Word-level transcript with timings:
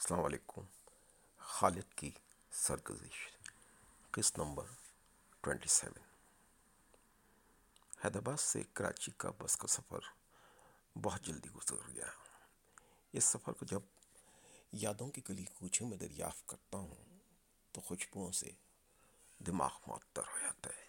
السلام 0.00 0.24
علیکم۔ 0.24 0.60
خالد 1.38 1.94
کی 1.94 2.10
سرگزش۔ 2.50 3.28
قسط 4.10 4.38
نمبر 4.38 4.64
ٹوینٹی 5.40 5.68
سیون۔ 5.68 6.02
حیدرآباد 8.04 8.40
سے 8.40 8.62
کراچی 8.72 9.12
کا 9.16 9.30
بس 9.38 9.56
کا 9.56 9.66
سفر 9.66 9.98
بہت 10.98 11.22
جلدی 11.22 11.48
گزر 11.50 11.94
گیا۔ 11.94 12.06
اس 13.12 13.24
سفر 13.24 13.52
کو 13.52 13.64
جب 13.64 13.80
یادوں 14.72 15.08
کی 15.08 15.20
گلی 15.28 15.44
کوچوں 15.44 15.88
میں 15.88 15.98
دریافت 15.98 16.48
کرتا 16.48 16.78
ہوں، 16.78 17.18
تو 17.72 17.80
خوشبوؤں 17.80 18.32
سے 18.32 18.50
دماغ 19.38 19.78
معطر 19.86 20.22
ہو 20.32 20.38
جاتا 20.38 20.70
ہے۔ 20.70 20.86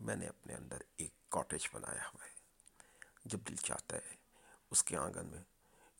میں 0.00 0.16
نے 0.16 0.26
اپنے 0.26 0.54
اندر 0.54 0.78
ایک 0.96 1.14
کاٹیج 1.28 1.68
بنایا 1.72 2.08
ہوا 2.08 2.24
ہے۔ 2.24 2.34
جب 3.24 3.38
دل 3.48 3.56
چاہتا 3.56 3.96
ہے، 3.96 4.16
اس 4.70 4.82
کے 4.82 4.96
آنگن 4.96 5.26
میں 5.26 5.42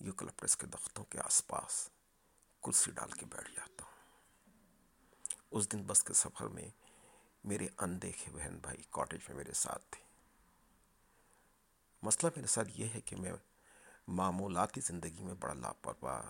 یوکلپٹس 0.01 0.57
کے 0.57 0.67
درختوں 0.67 1.05
کے 1.05 1.19
آس 1.19 1.47
پاس 1.47 1.89
کرسی 2.63 2.91
ڈال 2.91 3.11
کے 3.11 3.27
بیٹھ 3.27 3.51
جاتا 3.53 3.85
ہوں۔ 3.85 3.97
اس 5.51 5.73
دن 5.73 5.83
بس 5.83 6.03
کے 6.03 6.15
سفر 6.15 6.47
میں 6.47 6.69
میرے 7.45 7.69
اندیکھے 7.79 8.33
بہن 8.33 8.59
بھائی 8.59 8.83
کاٹیج 8.91 9.21
میں 9.29 9.37
میرے 9.37 9.53
ساتھ 9.53 9.83
تھے۔ 9.91 10.05
مسئلہ 12.03 12.31
میرے 12.37 12.47
ساتھ 12.47 12.69
یہ 12.75 12.89
ہے 12.95 13.01
کہ 13.01 13.17
میں 13.17 13.33
معمولاتی 14.09 14.81
زندگی 14.81 15.23
میں 15.23 15.35
بڑا 15.35 15.55
لاپرواہ، 15.55 16.23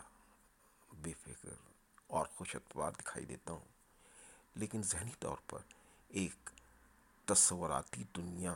بے 0.95 1.13
فکر 1.13 1.49
اور 2.07 2.27
خوش 2.27 2.57
اتوار 2.57 2.93
دکھائی 2.93 3.27
دیتا 3.27 3.53
ہوں۔ 3.53 3.65
لیکن 4.55 4.83
ذہنی 4.83 5.11
طور 5.19 5.37
پر 5.47 5.59
ایک 6.09 6.51
تصوراتی 7.25 8.05
دنیا 8.17 8.55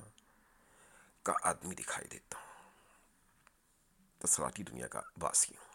کا 1.23 1.32
آدمی 1.43 1.74
دکھائی 1.74 2.09
دیتا 2.09 2.38
ہوں۔ 2.38 2.71
تصوراتی 4.18 4.62
دنیا 4.62 4.88
کا 4.88 5.01
باسی 5.16 5.55
ہوں۔ 5.55 5.70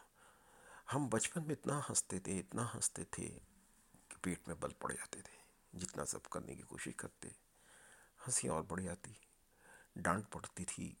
ہم 0.94 1.08
بچپن 1.08 1.42
میں 1.46 1.54
اتنا 1.54 1.80
ہنستے 1.88 2.18
تھے، 2.18 2.38
اتنا 2.38 2.74
ہنستے 2.74 3.04
تھے 3.04 3.38
کہ 4.08 4.16
پیٹ 4.22 4.48
میں 4.48 4.54
بل 4.54 4.72
پڑ 4.72 4.92
جاتے 4.92 5.22
تھے، 5.22 5.36
جتنا 5.78 6.04
سب 6.04 6.24
کرنے 6.24 6.54
کی 6.54 6.62
کوشش 6.62 6.92
کرتے۔ 6.96 7.28
ہنسی 8.26 8.48
اور 8.48 8.62
بڑھ 8.62 8.82
جاتی، 8.82 9.12
ڈانٹ 9.96 10.24
پڑتی 10.30 10.64
تھی 10.64 10.94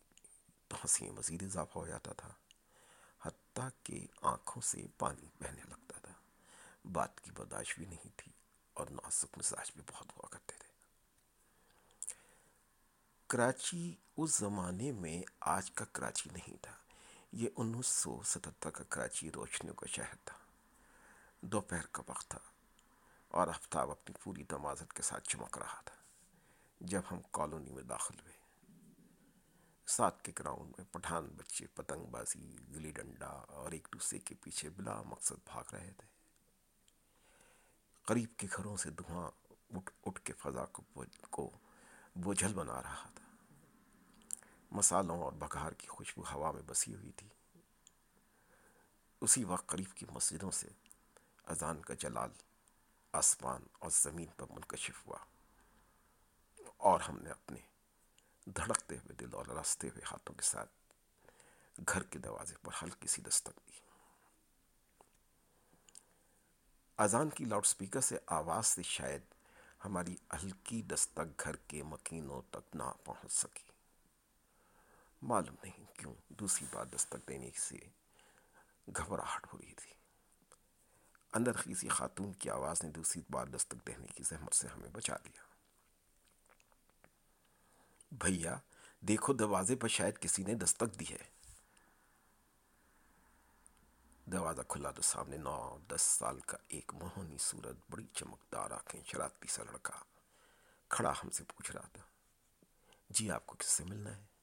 تو 0.68 0.76
ہنسی 0.76 1.04
میں 1.04 1.12
مزید 1.12 1.42
اضافہ 1.42 1.78
ہو 1.78 1.86
جاتا 1.86 2.12
تھا، 2.12 2.32
حتیٰ 3.22 3.68
کہ 3.82 4.06
آنکھوں 4.22 4.62
سے 4.62 4.86
پانی 4.98 5.26
بہنے 5.40 5.62
لگتا 5.68 5.98
تھا۔ 5.98 6.12
بات 6.92 7.20
کی 7.20 7.30
برداشت 7.30 7.78
بھی 7.78 7.86
نہیں 7.86 8.08
تھی 8.16 8.32
اور 8.72 8.86
نازک 8.90 9.38
مزاج 9.38 9.70
بھی 9.74 9.82
بہت 9.86 10.06
ہوا 10.16 10.28
کرتے 10.30 10.52
تھے۔ 10.58 10.68
کراچی 13.26 13.94
اس 14.16 14.36
زمانے 14.36 14.92
میں 14.92 15.22
آج 15.40 15.70
کا 15.70 15.84
کراچی 15.84 16.30
نہیں 16.32 16.56
تھا۔ 16.62 16.76
یہ 17.36 17.48
انیس 17.56 17.86
سو 17.86 18.22
ستہتر 18.22 18.70
کا 18.70 18.84
کراچی 18.84 19.30
روشنیوں 19.30 19.74
کا 19.74 19.86
شہر 19.86 20.14
تھا۔ 20.24 20.36
دوپہر 21.40 21.86
کا 21.92 22.02
وقت 22.06 22.28
تھا 22.28 22.38
اور 23.28 23.48
آفتاب 23.48 23.90
اپنی 23.90 24.14
پوری 24.22 24.44
تمازت 24.44 24.92
کے 24.92 25.02
ساتھ 25.02 25.28
چمک 25.28 25.58
رہا 25.58 25.80
تھا 25.84 25.94
جب 26.80 27.00
ہم 27.10 27.18
کالونی 27.30 27.70
میں 27.70 27.82
داخل 27.82 28.14
ہوئے۔ 28.20 28.32
ساتھ 29.86 30.22
کے 30.22 30.32
گراؤنڈ 30.38 30.74
میں 30.78 30.84
پٹھان 30.92 31.26
بچے، 31.36 31.66
پتنگ 31.66 32.04
بازی، 32.04 32.56
گلی 32.74 32.90
ڈنڈا 32.90 33.44
اور 33.48 33.72
ایک 33.72 33.88
دوسرے 33.92 34.18
کے 34.18 34.34
پیچھے 34.34 34.70
بلا 34.70 35.02
مقصد 35.02 35.48
بھاگ 35.52 35.74
رہے 35.74 35.92
تھے۔ 35.96 36.08
قریب 38.04 38.36
کے 38.36 38.46
گھروں 38.56 38.76
سے 38.76 38.90
دھواں 38.90 39.30
اٹھ 39.76 39.90
اٹھ 40.04 40.20
کے 40.20 40.32
فضا 40.32 40.64
کو 41.30 41.50
بوجھل 42.16 42.54
بنا 42.54 42.82
رہا 42.82 43.08
تھا۔ 43.14 43.25
مسالوں 44.76 45.22
اور 45.22 45.32
بگار 45.32 45.72
کی 45.72 45.86
خوشبو 45.86 46.22
ہوا 46.32 46.50
میں 46.50 46.62
بسی 46.66 46.94
ہوئی 46.94 47.12
تھی۔ 47.12 47.28
اسی 49.20 49.44
وقت 49.44 49.66
قریب 49.66 49.96
کی 49.96 50.06
مسجدوں 50.10 50.50
سے 50.50 50.68
اذان 51.44 51.82
کا 51.82 51.94
جلال 51.94 52.30
آسمان 53.12 53.62
اور 53.78 53.90
زمین 53.92 54.26
پر 54.36 54.46
منکشف 54.50 55.06
ہوا 55.06 55.18
اور 56.76 57.00
ہم 57.00 57.18
نے 57.22 57.30
اپنے 57.30 57.60
دھڑکتے 58.50 58.96
ہوئے 58.96 59.14
دل 59.14 59.34
اور 59.34 59.46
رستے 59.46 59.88
ہوئے 59.88 60.02
ہاتھوں 60.12 60.34
کے 60.34 60.42
ساتھ 60.42 60.70
گھر 61.88 62.02
کے 62.02 62.18
دروازے 62.18 62.54
پر 62.62 62.72
ہلکی 62.82 63.08
سی 63.08 63.22
دستک 63.22 63.68
دی۔ 63.68 63.78
اذان 66.98 67.30
کی 67.30 67.44
لاؤڈ 67.44 67.66
سپیکر 67.66 68.00
سے 68.00 68.18
آواز 68.26 68.66
سے 68.66 68.82
شاید 68.82 69.22
ہماری 69.84 70.16
ہلکی 70.42 70.82
دستک 70.82 71.44
گھر 71.44 71.56
کے 71.56 71.82
مکینوں 71.82 72.42
تک 72.50 72.76
نہ 72.76 72.92
پہنچ 73.04 73.32
سکی۔ 73.32 73.75
معلوم 75.22 75.54
نہیں 75.62 75.98
کیوں 75.98 76.14
دوسری 76.28 76.66
بار 76.72 76.84
دستک 76.84 77.28
دینے 77.28 77.50
سے 77.56 77.76
گھبراہٹ 78.96 79.46
ہو 79.52 79.58
رہی 79.58 79.74
تھی۔ 79.74 79.90
اندر 81.32 81.52
کسی 81.52 81.88
خاتون 81.88 82.32
کی 82.32 82.50
آواز 82.50 82.84
نے 82.84 82.90
دوسری 82.90 83.22
بار 83.30 83.46
دستک 83.46 83.86
دینے 83.86 84.06
کی 84.06 84.22
زحمت 84.22 84.54
سے 84.54 84.68
ہمیں 84.68 84.88
بچا 84.88 85.16
لیا۔ 85.24 85.44
بھیا، 88.12 88.56
دیکھو 89.00 89.32
دروازے 89.32 89.76
پر 89.76 89.88
شاید 89.88 90.18
کسی 90.18 90.42
نے 90.42 90.54
دستک 90.54 91.00
دی 91.00 91.04
ہے۔ 91.10 91.36
دروازہ 94.32 94.62
کھلا 94.68 94.90
تو 94.90 95.02
سامنے 95.02 95.36
نو، 95.36 95.78
دس 95.90 96.02
سال 96.02 96.40
کا 96.40 96.56
ایک 96.68 96.94
موہنی 96.94 97.38
صورت، 97.38 97.76
بڑی 97.90 98.06
چمکدار 98.14 98.70
آنکھیں، 98.70 99.02
شرارتی 99.04 99.48
سا 99.48 99.62
لڑکا 99.62 99.92
کھڑا 100.88 101.12
ہم 101.12 101.30
سے 101.30 101.44
پوچھ 101.44 101.70
رہا 101.70 101.88
تھا 101.92 102.02
جی 103.10 103.30
آپ 103.30 103.46
کو 103.46 103.56
کس 103.58 103.66
سے 103.66 103.84
ملنا 103.84 104.16
ہے؟ 104.16 104.35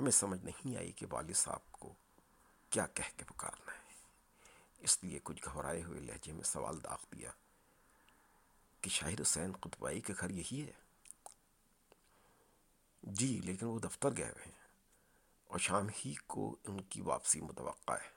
ہمیں 0.00 0.10
سمجھ 0.10 0.44
نہیں 0.44 0.76
آئی 0.76 0.92
کہ 0.92 1.06
والد 1.10 1.34
صاحب 1.34 1.72
کو 1.72 1.94
کیا 2.70 2.86
کہہ 2.86 3.16
کے 3.16 3.24
پکارنا 3.24 3.72
ہے۔ 3.72 3.80
اس 4.78 5.04
لیے 5.04 5.18
کچھ 5.22 5.44
گھبرائے 5.44 5.82
ہوئے 5.82 6.00
لہجے 6.00 6.32
میں 6.32 6.42
سوال 6.42 6.84
داغ 6.84 7.14
دیا 7.14 7.30
کہ 8.80 8.90
شاہر 8.90 9.22
حسین 9.22 9.52
قطبائی 9.52 10.00
کے 10.00 10.12
گھر 10.20 10.30
یہی 10.30 10.66
ہے؟ 10.66 10.72
جی 13.02 13.40
لیکن 13.44 13.66
وہ 13.66 13.78
دفتر 13.78 14.16
گئے 14.16 14.28
ہوئے 14.28 14.44
ہیں 14.44 14.68
اور 15.46 15.58
شام 15.58 15.88
ہی 15.88 16.14
کو 16.26 16.56
ان 16.64 16.80
کی 16.80 17.00
واپسی 17.00 17.40
متوقع 17.40 17.92
ہے۔ 17.92 18.10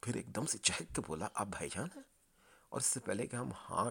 پھر 0.00 0.14
ایک 0.14 0.36
دم 0.36 0.46
سے 0.46 0.58
چہک 0.58 0.94
کے 0.94 1.00
بولا، 1.06 1.28
آپ 1.34 1.46
بھائی 1.46 1.70
جان 1.70 1.88
ہیں؟ 1.96 2.02
اور 2.68 2.80
اس 2.80 2.86
سے 2.86 3.00
پہلے 3.00 3.26
کہ 3.26 3.36
ہم 3.36 3.50
ہاں 3.70 3.90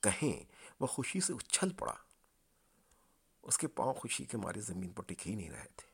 کہیں، 0.00 0.52
وہ 0.80 0.86
خوشی 0.86 1.20
سے 1.20 1.32
اچھل 1.32 1.72
پڑا۔ 1.72 1.94
اس 3.48 3.58
کے 3.58 3.68
پاؤں 3.68 3.94
خوشی 3.94 4.24
کے 4.24 4.36
مارے 4.36 4.60
زمین 4.60 4.90
پر 4.90 5.02
ٹک 5.02 5.28
ہی 5.28 5.34
نہیں 5.34 5.50
رہے 5.50 5.68
تھے۔ 5.76 5.90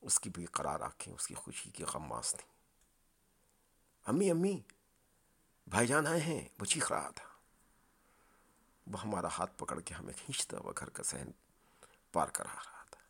اس 0.00 0.20
کی 0.20 0.30
بھی 0.30 0.46
قرار 0.46 0.80
آنکھیں، 0.80 1.14
اس 1.14 1.26
کی 1.26 1.34
خوشی 1.34 1.70
کی 1.70 1.84
غماس 1.84 2.34
تھیں۔ 2.38 2.52
امی 4.06 4.30
امی، 4.30 4.60
بھائی 5.66 5.86
جان 5.86 6.06
آئے 6.06 6.20
ہیں، 6.20 6.48
وہ 6.60 6.64
چیخ 6.64 6.92
رہا 6.92 7.10
تھا۔ 7.10 7.28
وہ 8.86 9.02
ہمارا 9.02 9.28
ہاتھ 9.38 9.58
پکڑ 9.58 9.80
کے 9.80 9.94
ہمیں 9.94 10.12
کھینچتا 10.12 10.58
ہوا 10.58 10.72
گھر 10.78 10.88
کا 10.90 11.02
سہن 11.02 11.30
پار 12.12 12.28
کرا 12.28 12.54
رہا 12.54 12.84
تھا۔ 12.90 13.00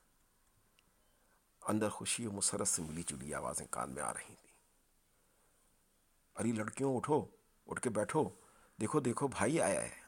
اندر 1.68 1.88
خوشی 1.88 2.26
و 2.26 2.32
مسرت 2.32 2.68
سے 2.68 2.82
ملی 2.82 3.02
جلی 3.02 3.34
آوازیں 3.34 3.66
کان 3.70 3.90
میں 3.90 4.02
آ 4.02 4.14
رہی 4.14 4.34
تھیں۔ 4.34 4.60
ارے 6.36 6.52
لڑکیوں، 6.52 6.96
اٹھو، 6.96 7.26
اٹھ 7.66 7.80
کے 7.80 7.90
بیٹھو۔ 7.90 8.30
دیکھو 8.80 9.00
دیکھو، 9.00 9.28
بھائی 9.28 9.60
آیا 9.60 9.82
ہے۔ 9.82 10.07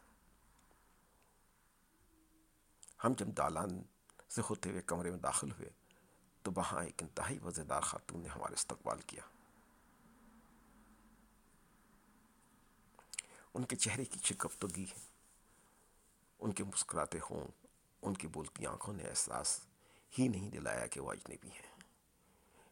ہم 3.04 3.12
جب 3.12 3.26
دالان 3.26 3.82
سے 4.28 4.42
ہوتے 4.50 4.70
ہوئے 4.70 4.82
کمرے 4.82 5.10
میں 5.10 5.18
داخل 5.18 5.50
ہوئے 5.50 5.70
تو 6.42 6.50
وہاں 6.56 6.84
ایک 6.84 7.02
انتہائی 7.02 7.38
وزیدار 7.38 7.80
خاتون 7.80 8.22
نے 8.22 8.28
ہمارے 8.28 8.52
استقبال 8.52 9.00
کیا۔ 9.00 9.22
ان 13.54 13.64
کے 13.64 13.76
چہرے 13.76 14.04
کی 14.04 14.18
چکفتگی 14.18 14.86
ان 16.38 16.52
کے 16.52 16.64
مسکراتے 16.64 17.18
ہوں، 17.30 17.48
ان 18.02 18.14
کی 18.14 18.26
بولتی 18.26 18.66
آنکھوں 18.66 18.94
نے 18.94 19.02
احساس 19.04 19.60
ہی 20.18 20.28
نہیں 20.28 20.50
دلایا 20.50 20.86
کہ 20.86 21.00
وہ 21.00 21.12
اجنبی 21.12 21.48
ہیں۔ 21.48 21.80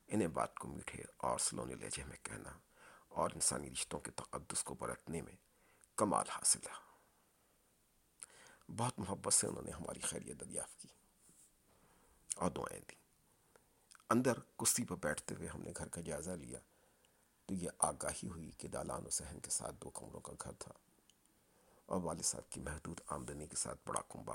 انہیں 0.08 0.28
بات 0.28 0.54
کو 0.54 0.68
میٹھے 0.68 1.02
اور 1.16 1.38
سلونے 1.38 1.74
لہجے 1.74 2.04
میں 2.04 2.16
کہنا 2.22 2.58
اور 3.08 3.30
انسانی 3.34 3.70
رشتوں 3.70 4.00
کے 4.00 4.10
تقدس 4.10 4.64
کو 4.64 4.74
برتنے 4.74 5.22
میں 5.22 5.36
کمال 5.96 6.28
حاصل 6.30 6.60
ہے 6.66 6.87
بہت 8.76 8.98
محبت 8.98 9.32
سے 9.32 9.46
انہوں 9.46 9.62
نے 9.62 9.70
ہماری 9.70 10.00
خیریت 10.00 10.40
دریافت 10.40 10.78
کی۔ 10.78 10.88
اور 12.36 12.50
دعائیں 12.50 12.80
دیں۔ 12.80 12.98
اندر 14.10 14.32
کشتی 14.56 14.84
پر 14.84 14.96
بیٹھتے 14.96 15.34
ہوئے 15.34 15.48
ہم 15.48 15.62
نے 15.62 15.72
گھر 15.76 15.88
کا 15.88 16.00
جائزہ 16.00 16.30
لیا۔ 16.30 16.58
تو 17.46 17.54
یہ 17.54 17.70
آگاہی 17.78 18.28
ہوئی 18.28 18.50
کہ 18.58 18.68
دالان 18.68 19.06
و 19.06 19.10
صحن 19.10 19.40
کے 19.40 19.50
ساتھ 19.50 19.76
دو 19.84 19.90
کمروں 19.90 20.20
کا 20.20 20.32
گھر 20.42 20.52
تھا۔ 20.52 20.72
اور 21.86 22.02
والد 22.02 22.22
صاحب 22.22 22.50
کی 22.50 22.60
محدود 22.60 23.00
آمدنی 23.06 23.46
کے 23.46 23.56
ساتھ 23.56 23.78
بڑا 23.86 24.00
کنبا 24.00 24.34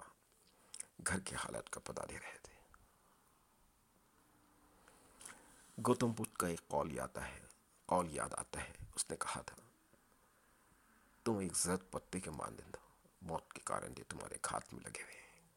گھر 1.07 1.19
کے 1.19 1.35
حالات 1.35 1.69
کا 1.69 1.79
پتہ 1.79 2.01
دے 2.09 2.19
رہے 2.19 2.37
تھے۔ 2.43 2.53
گوتم 5.87 6.11
بدھ 6.11 6.37
کا 6.37 6.47
ایک 6.47 6.67
قول 6.67 6.93
یاد 6.93 7.17
ہے، 7.17 7.39
قول 7.85 8.13
یاد 8.13 8.29
آتا 8.37 8.63
ہے۔ 8.63 8.73
اس 8.95 9.09
نے 9.09 9.15
کہا 9.15 9.41
تھا، 9.41 9.57
تم 11.23 11.37
ایک 11.37 11.57
زرد 11.57 11.79
پتے 11.91 12.19
کے 12.19 12.29
مانند 12.29 12.75
موت 13.23 13.53
کے 13.53 13.61
کارن 13.61 13.93
جو 13.93 14.03
تمہارے 14.09 14.35
کھات 14.41 14.73
میں 14.73 14.83
لگے 14.83 15.03
ہوئے 15.03 15.13
ہیں۔ 15.13 15.49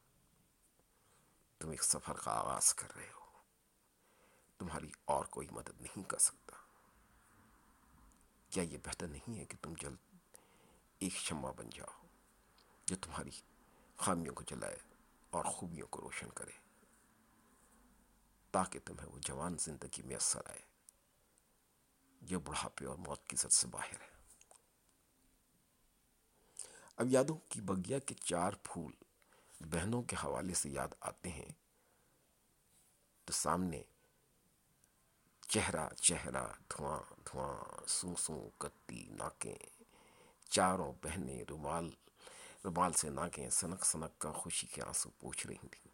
تم 1.58 1.70
ایک 1.70 1.84
سفر 1.84 2.14
کا 2.14 2.30
آغاز 2.30 2.74
کر 2.74 2.96
رہے 2.96 3.10
ہو۔ 3.10 3.26
تمہاری 4.58 4.90
اور 5.04 5.24
کوئی 5.24 5.48
مدد 5.50 5.80
نہیں 5.80 6.02
کر 6.02 6.18
سکتا۔ 6.18 6.56
کیا 8.50 8.62
یہ 8.62 8.78
بہتر 8.84 9.06
نہیں 9.06 9.38
ہے 9.38 9.44
کہ 9.44 9.56
تم 9.62 9.74
جلد 9.80 9.96
ایک 10.98 11.12
شمع 11.12 11.50
بن 11.50 11.70
جاؤ 11.70 12.06
جو 12.86 12.96
تمہاری 12.96 13.30
خامیوں 13.96 14.34
کو 14.34 14.42
جلائے 14.42 14.76
اور 15.30 15.44
خوبیوں 15.44 15.86
کو 15.86 16.00
روشن 16.00 16.28
کرے؟ 16.30 16.50
تاکہ 18.50 18.78
تمہیں 18.84 19.08
وہ 19.08 19.18
جوان 19.18 19.56
زندگی 19.58 20.02
میں 20.02 20.16
اثر 20.16 20.40
آئے 20.46 20.60
جو 22.20 22.40
بڑھاپے 22.40 22.86
اور 22.86 22.96
موت 22.96 23.26
کی 23.26 23.36
زد 23.36 23.52
سے 23.52 23.66
باہر 23.66 24.00
ہے۔ 24.00 24.15
اب 26.96 27.06
یادوں 27.08 27.36
کی 27.48 27.60
بگیا 27.60 27.98
کے 27.98 28.14
چار 28.14 28.52
پھول 28.62 28.92
بہنوں 29.60 30.02
کے 30.02 30.16
حوالے 30.24 30.54
سے 30.54 30.70
یاد 30.70 30.88
آتے 31.00 31.28
ہیں۔ 31.28 31.48
تو 33.24 33.32
سامنے 33.32 33.82
چہرہ 35.48 35.88
چہرہ، 35.94 36.46
دھواں 36.70 37.00
دھواں، 37.26 37.88
سو 37.88 38.14
سو، 38.18 38.50
کتی، 38.58 39.06
ناکیں، 39.08 39.56
چاروں 40.50 40.92
بہنیں 41.02 41.44
رومال 41.48 41.90
رومال 42.64 42.92
سے 42.92 43.10
ناکیں 43.10 43.50
سنک 43.50 43.84
سنک 43.84 44.18
کا 44.18 44.32
خوشی 44.32 44.66
کے 44.66 44.82
آنسو 44.82 45.10
پوچھ 45.18 45.46
رہی 45.46 45.68
تھیں۔ 45.70 45.92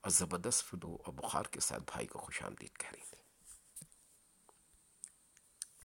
اور 0.00 0.10
زبردست 0.10 0.64
فلو 0.64 0.96
اور 1.04 1.14
بخار 1.14 1.44
کے 1.44 1.60
ساتھ 1.60 1.82
بھائی 1.86 2.06
کو 2.06 2.18
خوش 2.18 2.42
آمدید 2.42 2.76
کہہ 2.76 2.90
رہی 2.92 3.04
تھیں۔ 3.10 3.23